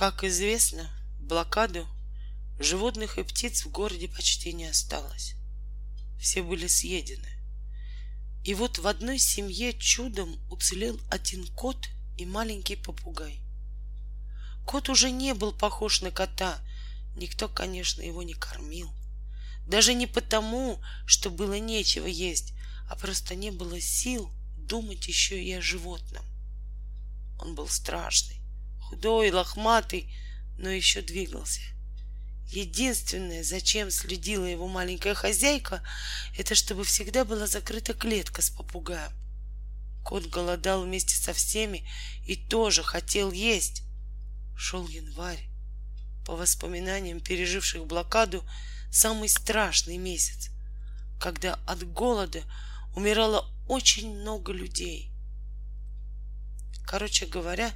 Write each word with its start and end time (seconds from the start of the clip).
Как 0.00 0.24
известно, 0.24 0.88
блокаду 1.20 1.86
животных 2.58 3.18
и 3.18 3.22
птиц 3.22 3.66
в 3.66 3.70
городе 3.70 4.08
почти 4.08 4.54
не 4.54 4.64
осталось. 4.64 5.34
Все 6.18 6.42
были 6.42 6.68
съедены. 6.68 7.28
И 8.42 8.54
вот 8.54 8.78
в 8.78 8.86
одной 8.86 9.18
семье 9.18 9.74
чудом 9.74 10.40
уцелел 10.50 10.98
один 11.10 11.46
кот 11.48 11.90
и 12.16 12.24
маленький 12.24 12.76
попугай. 12.76 13.42
Кот 14.64 14.88
уже 14.88 15.10
не 15.10 15.34
был 15.34 15.52
похож 15.52 16.00
на 16.00 16.10
кота. 16.10 16.58
Никто, 17.14 17.46
конечно, 17.46 18.00
его 18.00 18.22
не 18.22 18.32
кормил. 18.32 18.90
Даже 19.66 19.92
не 19.92 20.06
потому, 20.06 20.80
что 21.04 21.28
было 21.28 21.58
нечего 21.58 22.06
есть, 22.06 22.54
а 22.88 22.96
просто 22.96 23.34
не 23.34 23.50
было 23.50 23.78
сил 23.82 24.32
думать 24.56 25.06
еще 25.08 25.44
и 25.44 25.52
о 25.52 25.60
животном. 25.60 26.24
Он 27.38 27.54
был 27.54 27.68
страшный, 27.68 28.39
худой, 28.90 29.30
лохматый, 29.30 30.12
но 30.58 30.68
еще 30.68 31.00
двигался. 31.00 31.60
Единственное, 32.48 33.44
зачем 33.44 33.90
следила 33.90 34.44
его 34.44 34.66
маленькая 34.66 35.14
хозяйка, 35.14 35.82
это 36.36 36.56
чтобы 36.56 36.82
всегда 36.82 37.24
была 37.24 37.46
закрыта 37.46 37.94
клетка 37.94 38.42
с 38.42 38.50
попугаем. 38.50 39.12
Кот 40.04 40.26
голодал 40.26 40.82
вместе 40.82 41.14
со 41.14 41.32
всеми 41.32 41.88
и 42.26 42.34
тоже 42.34 42.82
хотел 42.82 43.30
есть. 43.30 43.84
Шел 44.56 44.88
январь. 44.88 45.48
По 46.26 46.34
воспоминаниям 46.34 47.20
переживших 47.20 47.86
блокаду, 47.86 48.44
самый 48.90 49.28
страшный 49.28 49.98
месяц, 49.98 50.50
когда 51.20 51.54
от 51.66 51.84
голода 51.92 52.42
умирало 52.96 53.48
очень 53.68 54.12
много 54.12 54.52
людей. 54.52 55.12
Короче 56.84 57.26
говоря, 57.26 57.70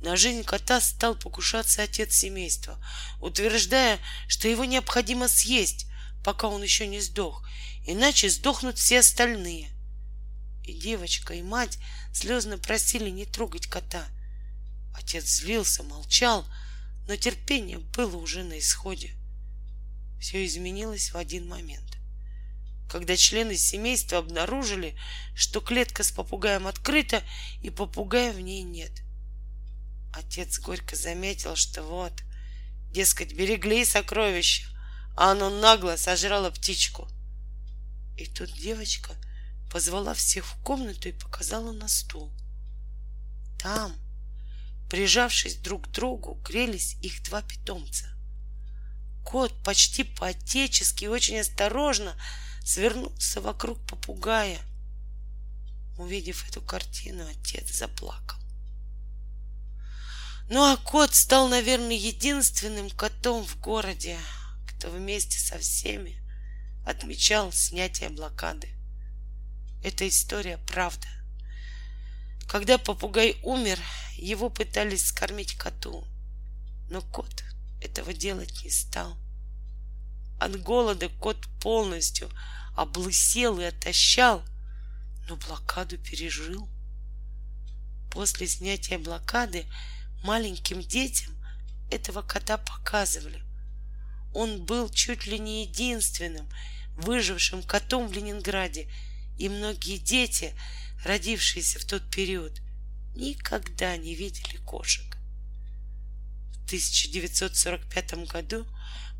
на 0.00 0.16
жизнь 0.16 0.44
кота 0.44 0.80
стал 0.80 1.14
покушаться 1.14 1.82
отец 1.82 2.14
семейства, 2.14 2.82
утверждая, 3.20 3.98
что 4.28 4.48
его 4.48 4.64
необходимо 4.64 5.28
съесть, 5.28 5.86
пока 6.24 6.48
он 6.48 6.62
еще 6.62 6.86
не 6.86 7.00
сдох, 7.00 7.46
иначе 7.86 8.28
сдохнут 8.30 8.78
все 8.78 9.00
остальные. 9.00 9.70
И 10.64 10.72
девочка, 10.72 11.34
и 11.34 11.42
мать 11.42 11.78
слезно 12.12 12.58
просили 12.58 13.10
не 13.10 13.26
трогать 13.26 13.66
кота. 13.66 14.06
Отец 14.94 15.26
злился, 15.26 15.82
молчал, 15.82 16.46
но 17.06 17.16
терпение 17.16 17.78
было 17.78 18.16
уже 18.16 18.44
на 18.44 18.58
исходе. 18.58 19.16
Все 20.20 20.44
изменилось 20.44 21.12
в 21.12 21.16
один 21.16 21.48
момент 21.48 22.00
когда 22.90 23.16
члены 23.16 23.56
семейства 23.56 24.18
обнаружили, 24.18 24.96
что 25.34 25.60
клетка 25.60 26.02
с 26.02 26.10
попугаем 26.10 26.66
открыта 26.66 27.22
и 27.62 27.70
попугая 27.70 28.32
в 28.32 28.40
ней 28.40 28.62
нет. 28.62 28.90
Отец 30.12 30.58
горько 30.58 30.96
заметил, 30.96 31.56
что 31.56 31.82
вот, 31.82 32.12
дескать, 32.90 33.34
берегли 33.34 33.84
сокровища, 33.84 34.68
а 35.16 35.32
оно 35.32 35.50
нагло 35.50 35.96
сожрало 35.96 36.50
птичку. 36.50 37.08
И 38.16 38.26
тут 38.26 38.52
девочка 38.52 39.14
позвала 39.70 40.14
всех 40.14 40.46
в 40.46 40.56
комнату 40.62 41.08
и 41.08 41.12
показала 41.12 41.72
на 41.72 41.88
стул. 41.88 42.32
Там, 43.58 43.94
прижавшись 44.88 45.56
друг 45.56 45.86
к 45.86 45.90
другу, 45.90 46.34
грелись 46.42 46.96
их 47.02 47.22
два 47.22 47.42
питомца. 47.42 48.06
Кот 49.24 49.62
почти 49.62 50.02
по-отечески 50.02 51.04
и 51.04 51.08
очень 51.08 51.38
осторожно 51.38 52.16
свернулся 52.64 53.40
вокруг 53.40 53.86
попугая. 53.86 54.58
Увидев 55.98 56.48
эту 56.48 56.62
картину, 56.62 57.24
отец 57.28 57.70
заплакал. 57.72 58.39
Ну 60.50 60.64
а 60.64 60.76
кот 60.76 61.14
стал, 61.14 61.48
наверное, 61.48 61.94
единственным 61.94 62.90
котом 62.90 63.46
в 63.46 63.60
городе, 63.60 64.18
кто 64.66 64.90
вместе 64.90 65.38
со 65.38 65.56
всеми 65.58 66.20
отмечал 66.84 67.52
снятие 67.52 68.08
блокады. 68.08 68.68
Эта 69.84 70.08
история 70.08 70.58
правда. 70.66 71.06
Когда 72.48 72.78
попугай 72.78 73.38
умер, 73.44 73.78
его 74.16 74.50
пытались 74.50 75.06
скормить 75.06 75.56
коту, 75.56 76.04
но 76.90 77.00
кот 77.00 77.44
этого 77.80 78.12
делать 78.12 78.64
не 78.64 78.70
стал. 78.70 79.16
От 80.40 80.60
голода 80.60 81.08
кот 81.20 81.38
полностью 81.60 82.28
облысел 82.74 83.60
и 83.60 83.64
отощал, 83.64 84.42
но 85.28 85.36
блокаду 85.36 85.96
пережил. 85.96 86.68
После 88.10 88.48
снятия 88.48 88.98
блокады 88.98 89.64
маленьким 90.22 90.80
детям 90.80 91.34
этого 91.90 92.22
кота 92.22 92.58
показывали. 92.58 93.42
Он 94.32 94.64
был 94.64 94.88
чуть 94.88 95.26
ли 95.26 95.38
не 95.38 95.64
единственным 95.64 96.48
выжившим 96.96 97.62
котом 97.62 98.08
в 98.08 98.12
Ленинграде, 98.12 98.90
и 99.38 99.48
многие 99.48 99.96
дети, 99.98 100.54
родившиеся 101.04 101.78
в 101.78 101.84
тот 101.84 102.08
период, 102.10 102.60
никогда 103.14 103.96
не 103.96 104.14
видели 104.14 104.56
кошек. 104.58 105.16
В 106.52 106.66
1945 106.66 108.26
году 108.28 108.66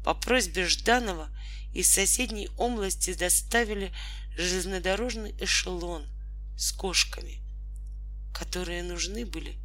по 0.05 0.15
просьбе 0.15 0.67
Жданова 0.67 1.29
из 1.73 1.91
соседней 1.91 2.49
области 2.57 3.15
доставили 3.15 3.93
железнодорожный 4.37 5.35
эшелон 5.41 6.07
с 6.57 6.73
кошками, 6.73 7.43
которые 8.33 8.83
нужны 8.83 9.27
были, 9.27 9.59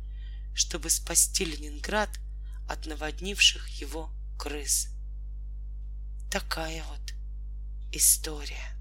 чтобы 0.56 0.90
спасти 0.90 1.46
Ленинград 1.46 2.10
от 2.68 2.88
наводнивших 2.88 3.68
его 3.82 4.10
крыс. 4.40 4.88
Такая 6.32 6.84
вот 6.86 7.14
история. 7.92 8.75